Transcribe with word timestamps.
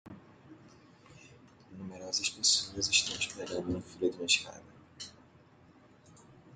Numerosas 1.77 2.31
pessoas 2.31 2.87
estão 2.87 3.15
esperando 3.15 3.71
na 3.71 3.81
fila 3.81 4.09
de 4.09 4.17
uma 4.17 4.25
escada. 4.25 4.63